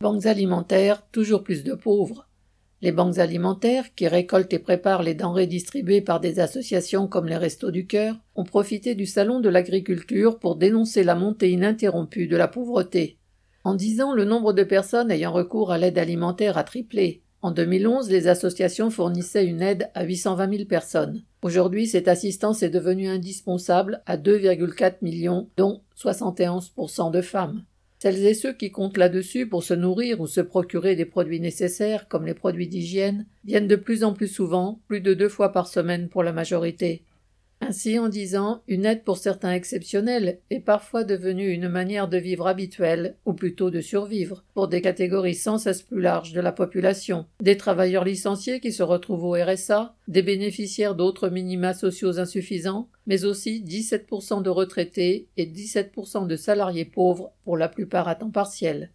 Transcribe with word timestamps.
Banques 0.00 0.26
alimentaires, 0.26 1.02
toujours 1.10 1.42
plus 1.42 1.64
de 1.64 1.74
pauvres. 1.74 2.28
Les 2.82 2.92
banques 2.92 3.18
alimentaires, 3.18 3.92
qui 3.96 4.06
récoltent 4.06 4.52
et 4.52 4.60
préparent 4.60 5.02
les 5.02 5.14
denrées 5.14 5.48
distribuées 5.48 6.02
par 6.02 6.20
des 6.20 6.38
associations 6.38 7.08
comme 7.08 7.26
les 7.26 7.36
Restos 7.36 7.72
du 7.72 7.88
Cœur, 7.88 8.14
ont 8.36 8.44
profité 8.44 8.94
du 8.94 9.06
Salon 9.06 9.40
de 9.40 9.48
l'agriculture 9.48 10.38
pour 10.38 10.54
dénoncer 10.54 11.02
la 11.02 11.16
montée 11.16 11.50
ininterrompue 11.50 12.28
de 12.28 12.36
la 12.36 12.46
pauvreté. 12.46 13.18
En 13.64 13.74
dix 13.74 14.00
ans, 14.00 14.14
le 14.14 14.24
nombre 14.24 14.52
de 14.52 14.62
personnes 14.62 15.10
ayant 15.10 15.32
recours 15.32 15.72
à 15.72 15.78
l'aide 15.78 15.98
alimentaire 15.98 16.58
a 16.58 16.62
triplé. 16.62 17.24
En 17.42 17.50
2011, 17.50 18.08
les 18.08 18.28
associations 18.28 18.90
fournissaient 18.90 19.46
une 19.46 19.62
aide 19.62 19.90
à 19.94 20.04
820 20.04 20.58
000 20.58 20.64
personnes. 20.66 21.24
Aujourd'hui, 21.42 21.88
cette 21.88 22.06
assistance 22.06 22.62
est 22.62 22.70
devenue 22.70 23.08
indispensable 23.08 24.04
à 24.06 24.16
2,4 24.16 24.98
millions, 25.02 25.48
dont 25.56 25.80
71% 25.96 27.10
de 27.10 27.20
femmes. 27.20 27.64
Celles 28.00 28.24
et 28.26 28.34
ceux 28.34 28.52
qui 28.52 28.70
comptent 28.70 28.96
là-dessus 28.96 29.48
pour 29.48 29.64
se 29.64 29.74
nourrir 29.74 30.20
ou 30.20 30.28
se 30.28 30.40
procurer 30.40 30.94
des 30.94 31.04
produits 31.04 31.40
nécessaires, 31.40 32.06
comme 32.06 32.26
les 32.26 32.34
produits 32.34 32.68
d'hygiène, 32.68 33.26
viennent 33.44 33.66
de 33.66 33.76
plus 33.76 34.04
en 34.04 34.12
plus 34.12 34.28
souvent, 34.28 34.80
plus 34.86 35.00
de 35.00 35.14
deux 35.14 35.28
fois 35.28 35.52
par 35.52 35.66
semaine 35.66 36.08
pour 36.08 36.22
la 36.22 36.32
majorité. 36.32 37.02
Ainsi, 37.60 37.98
en 37.98 38.08
dix 38.08 38.36
ans, 38.36 38.62
une 38.68 38.86
aide 38.86 39.02
pour 39.02 39.18
certains 39.18 39.52
exceptionnelle 39.52 40.38
est 40.48 40.60
parfois 40.60 41.02
devenue 41.02 41.50
une 41.50 41.68
manière 41.68 42.08
de 42.08 42.16
vivre 42.16 42.46
habituelle, 42.46 43.16
ou 43.26 43.32
plutôt 43.32 43.70
de 43.70 43.80
survivre, 43.80 44.44
pour 44.54 44.68
des 44.68 44.80
catégories 44.80 45.34
sans 45.34 45.58
cesse 45.58 45.82
plus 45.82 46.00
larges 46.00 46.32
de 46.32 46.40
la 46.40 46.52
population, 46.52 47.26
des 47.40 47.56
travailleurs 47.56 48.04
licenciés 48.04 48.60
qui 48.60 48.72
se 48.72 48.84
retrouvent 48.84 49.24
au 49.24 49.32
RSA, 49.32 49.96
des 50.06 50.22
bénéficiaires 50.22 50.94
d'autres 50.94 51.28
minima 51.28 51.74
sociaux 51.74 52.20
insuffisants, 52.20 52.88
mais 53.06 53.24
aussi 53.24 53.62
17% 53.62 54.40
de 54.42 54.50
retraités 54.50 55.26
et 55.36 55.46
17% 55.46 56.28
de 56.28 56.36
salariés 56.36 56.84
pauvres, 56.84 57.32
pour 57.44 57.56
la 57.56 57.68
plupart 57.68 58.06
à 58.06 58.14
temps 58.14 58.30
partiel. 58.30 58.92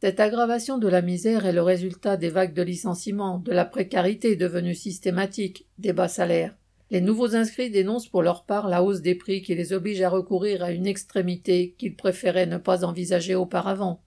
Cette 0.00 0.20
aggravation 0.20 0.78
de 0.78 0.88
la 0.88 1.02
misère 1.02 1.46
est 1.46 1.52
le 1.52 1.62
résultat 1.62 2.16
des 2.16 2.30
vagues 2.30 2.54
de 2.54 2.62
licenciements, 2.62 3.38
de 3.38 3.52
la 3.52 3.64
précarité 3.64 4.36
devenue 4.36 4.74
systématique, 4.74 5.66
des 5.78 5.92
bas 5.92 6.08
salaires. 6.08 6.56
Les 6.92 7.00
nouveaux 7.00 7.34
inscrits 7.34 7.70
dénoncent 7.70 8.06
pour 8.06 8.20
leur 8.20 8.44
part 8.44 8.68
la 8.68 8.82
hausse 8.82 9.00
des 9.00 9.14
prix 9.14 9.40
qui 9.40 9.54
les 9.54 9.72
oblige 9.72 10.02
à 10.02 10.10
recourir 10.10 10.62
à 10.62 10.72
une 10.72 10.86
extrémité 10.86 11.74
qu'ils 11.78 11.96
préféraient 11.96 12.44
ne 12.44 12.58
pas 12.58 12.84
envisager 12.84 13.34
auparavant. 13.34 14.02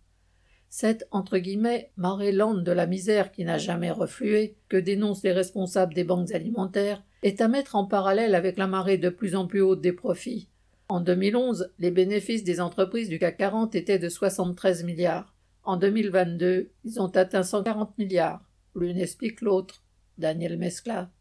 Cette 0.69 1.07
entre 1.09 1.39
guillemets 1.39 1.89
marée 1.97 2.31
lente 2.31 2.63
de 2.63 2.71
la 2.71 2.85
misère 2.85 3.31
qui 3.31 3.43
n'a 3.43 3.57
jamais 3.57 3.89
reflué, 3.89 4.55
que 4.69 4.77
dénoncent 4.77 5.23
les 5.23 5.31
responsables 5.31 5.95
des 5.95 6.03
banques 6.03 6.31
alimentaires, 6.31 7.01
est 7.23 7.41
à 7.41 7.47
mettre 7.47 7.75
en 7.75 7.85
parallèle 7.85 8.35
avec 8.35 8.55
la 8.55 8.67
marée 8.67 8.99
de 8.99 9.09
plus 9.09 9.35
en 9.35 9.47
plus 9.47 9.61
haute 9.61 9.81
des 9.81 9.91
profits. 9.91 10.47
En 10.87 11.01
2011, 11.01 11.71
les 11.79 11.89
bénéfices 11.89 12.43
des 12.43 12.61
entreprises 12.61 13.09
du 13.09 13.17
CAC 13.17 13.37
40 13.37 13.73
étaient 13.73 13.97
de 13.97 14.09
73 14.09 14.83
milliards. 14.83 15.33
En 15.63 15.77
2022, 15.77 16.69
ils 16.83 17.01
ont 17.01 17.07
atteint 17.07 17.41
140 17.41 17.97
milliards. 17.97 18.47
L'une 18.75 18.99
explique 18.99 19.41
l'autre. 19.41 19.81
Daniel 20.19 20.59
Mescla. 20.59 21.09